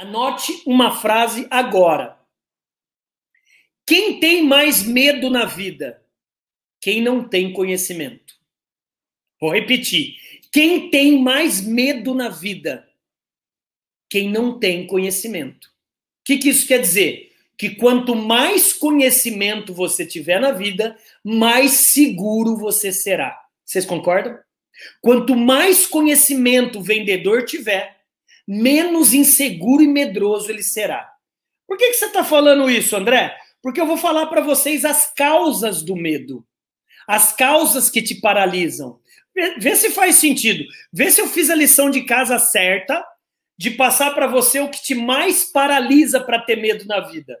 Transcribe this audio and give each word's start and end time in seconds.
Anote 0.00 0.62
uma 0.64 0.96
frase 0.98 1.46
agora. 1.50 2.18
Quem 3.86 4.18
tem 4.18 4.42
mais 4.42 4.82
medo 4.82 5.28
na 5.28 5.44
vida? 5.44 6.02
Quem 6.80 7.02
não 7.02 7.28
tem 7.28 7.52
conhecimento. 7.52 8.34
Vou 9.38 9.52
repetir. 9.52 10.16
Quem 10.50 10.88
tem 10.88 11.20
mais 11.20 11.60
medo 11.60 12.14
na 12.14 12.30
vida? 12.30 12.88
Quem 14.08 14.30
não 14.30 14.58
tem 14.58 14.86
conhecimento. 14.86 15.66
O 15.66 16.24
que, 16.24 16.38
que 16.38 16.48
isso 16.48 16.66
quer 16.66 16.80
dizer? 16.80 17.34
Que 17.58 17.74
quanto 17.74 18.16
mais 18.16 18.72
conhecimento 18.72 19.74
você 19.74 20.06
tiver 20.06 20.40
na 20.40 20.52
vida, 20.52 20.96
mais 21.22 21.72
seguro 21.72 22.56
você 22.56 22.90
será. 22.90 23.38
Vocês 23.66 23.84
concordam? 23.84 24.38
Quanto 25.02 25.36
mais 25.36 25.86
conhecimento 25.86 26.78
o 26.78 26.82
vendedor 26.82 27.44
tiver, 27.44 27.99
menos 28.52 29.14
inseguro 29.14 29.80
e 29.80 29.86
medroso 29.86 30.50
ele 30.50 30.64
será. 30.64 31.08
Por 31.68 31.76
que, 31.76 31.90
que 31.90 31.94
você 31.94 32.06
está 32.06 32.24
falando 32.24 32.68
isso, 32.68 32.96
André? 32.96 33.38
Porque 33.62 33.80
eu 33.80 33.86
vou 33.86 33.96
falar 33.96 34.26
para 34.26 34.40
vocês 34.40 34.84
as 34.84 35.14
causas 35.14 35.84
do 35.84 35.94
medo, 35.94 36.44
as 37.06 37.32
causas 37.32 37.88
que 37.88 38.02
te 38.02 38.16
paralisam. 38.16 38.98
Vê, 39.58 39.76
se 39.76 39.90
faz 39.90 40.16
sentido. 40.16 40.64
Vê 40.92 41.12
se 41.12 41.20
eu 41.20 41.28
fiz 41.28 41.48
a 41.48 41.54
lição 41.54 41.90
de 41.90 42.02
casa 42.02 42.40
certa 42.40 43.06
de 43.56 43.70
passar 43.70 44.14
para 44.14 44.26
você 44.26 44.58
o 44.58 44.68
que 44.68 44.82
te 44.82 44.96
mais 44.96 45.44
paralisa 45.44 46.18
para 46.18 46.40
ter 46.40 46.56
medo 46.56 46.84
na 46.86 46.98
vida. 46.98 47.38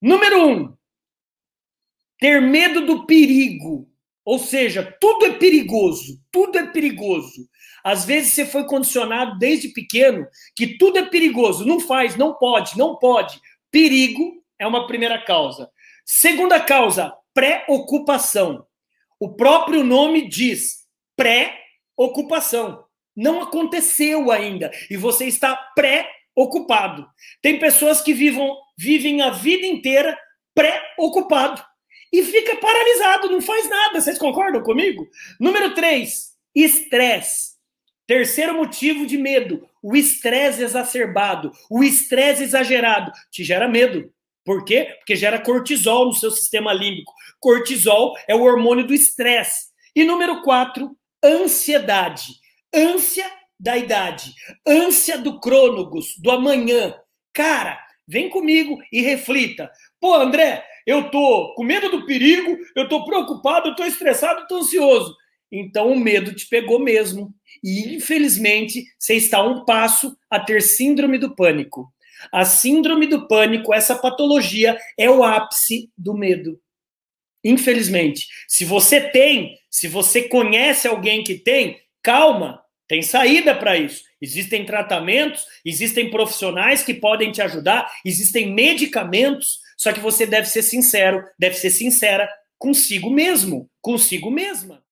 Número 0.00 0.48
um, 0.48 0.74
ter 2.18 2.40
medo 2.40 2.86
do 2.86 3.04
perigo. 3.04 3.90
Ou 4.26 4.40
seja, 4.40 4.82
tudo 5.00 5.24
é 5.24 5.32
perigoso, 5.34 6.20
tudo 6.32 6.58
é 6.58 6.66
perigoso. 6.66 7.48
Às 7.84 8.04
vezes 8.04 8.32
você 8.32 8.44
foi 8.44 8.66
condicionado 8.66 9.38
desde 9.38 9.68
pequeno 9.68 10.26
que 10.56 10.76
tudo 10.76 10.98
é 10.98 11.06
perigoso. 11.06 11.64
Não 11.64 11.78
faz, 11.78 12.16
não 12.16 12.34
pode, 12.34 12.76
não 12.76 12.96
pode. 12.96 13.40
Perigo 13.70 14.42
é 14.58 14.66
uma 14.66 14.88
primeira 14.88 15.22
causa. 15.24 15.70
Segunda 16.04 16.58
causa, 16.58 17.14
preocupação. 17.32 18.66
O 19.20 19.36
próprio 19.36 19.84
nome 19.84 20.28
diz 20.28 20.84
pré-ocupação. 21.14 22.84
Não 23.14 23.40
aconteceu 23.40 24.32
ainda 24.32 24.72
e 24.90 24.96
você 24.96 25.26
está 25.26 25.54
pré-ocupado. 25.54 27.06
Tem 27.40 27.60
pessoas 27.60 28.00
que 28.00 28.12
vivam, 28.12 28.56
vivem 28.76 29.22
a 29.22 29.30
vida 29.30 29.68
inteira 29.68 30.18
pré-ocupado 30.52 31.62
e 32.18 32.24
fica 32.24 32.56
paralisado, 32.56 33.30
não 33.30 33.42
faz 33.42 33.68
nada. 33.68 34.00
Vocês 34.00 34.18
concordam 34.18 34.62
comigo? 34.62 35.06
Número 35.38 35.74
3, 35.74 36.32
estresse. 36.54 37.56
Terceiro 38.06 38.54
motivo 38.54 39.04
de 39.06 39.18
medo, 39.18 39.68
o 39.82 39.96
estresse 39.96 40.62
exacerbado, 40.62 41.50
o 41.68 41.82
estresse 41.82 42.44
exagerado, 42.44 43.12
te 43.30 43.42
gera 43.44 43.68
medo. 43.68 44.10
Por 44.44 44.64
quê? 44.64 44.94
Porque 44.98 45.16
gera 45.16 45.40
cortisol 45.40 46.06
no 46.06 46.14
seu 46.14 46.30
sistema 46.30 46.72
límbico. 46.72 47.12
Cortisol 47.38 48.14
é 48.28 48.34
o 48.34 48.42
hormônio 48.42 48.86
do 48.86 48.94
estresse. 48.94 49.66
E 49.94 50.04
número 50.04 50.40
quatro, 50.42 50.96
ansiedade. 51.22 52.34
Ânsia 52.72 53.30
da 53.58 53.76
idade, 53.76 54.32
ânsia 54.66 55.18
do 55.18 55.40
crônogos, 55.40 56.14
do 56.18 56.30
amanhã. 56.30 56.94
Cara, 57.32 57.78
vem 58.06 58.28
comigo 58.28 58.78
e 58.92 59.00
reflita. 59.00 59.70
Pô, 59.98 60.14
André, 60.14 60.64
eu 60.86 61.10
tô 61.10 61.52
com 61.54 61.64
medo 61.64 61.90
do 61.90 62.06
perigo, 62.06 62.56
eu 62.76 62.88
tô 62.88 63.04
preocupado, 63.04 63.68
eu 63.68 63.74
tô 63.74 63.84
estressado, 63.84 64.42
eu 64.42 64.46
tô 64.46 64.58
ansioso. 64.58 65.16
Então 65.50 65.92
o 65.92 65.98
medo 65.98 66.34
te 66.34 66.46
pegou 66.48 66.78
mesmo. 66.78 67.34
E 67.62 67.96
infelizmente 67.96 68.84
você 68.98 69.14
está 69.14 69.42
um 69.42 69.64
passo 69.64 70.16
a 70.30 70.38
ter 70.38 70.62
síndrome 70.62 71.18
do 71.18 71.34
pânico. 71.34 71.92
A 72.32 72.44
síndrome 72.44 73.06
do 73.06 73.26
pânico, 73.26 73.74
essa 73.74 73.96
patologia, 73.96 74.78
é 74.96 75.10
o 75.10 75.22
ápice 75.22 75.90
do 75.96 76.14
medo. 76.14 76.58
Infelizmente. 77.44 78.26
Se 78.48 78.64
você 78.64 79.00
tem, 79.00 79.58
se 79.70 79.88
você 79.88 80.22
conhece 80.22 80.88
alguém 80.88 81.22
que 81.22 81.34
tem, 81.34 81.80
calma, 82.02 82.60
tem 82.88 83.02
saída 83.02 83.54
para 83.54 83.76
isso. 83.76 84.04
Existem 84.20 84.64
tratamentos, 84.64 85.44
existem 85.64 86.10
profissionais 86.10 86.82
que 86.82 86.94
podem 86.94 87.30
te 87.30 87.42
ajudar, 87.42 87.90
existem 88.04 88.52
medicamentos, 88.52 89.60
só 89.76 89.92
que 89.92 90.00
você 90.00 90.26
deve 90.26 90.46
ser 90.48 90.62
sincero, 90.62 91.24
deve 91.38 91.56
ser 91.56 91.70
sincera 91.70 92.28
consigo 92.58 93.10
mesmo, 93.10 93.70
consigo 93.80 94.30
mesma. 94.30 94.82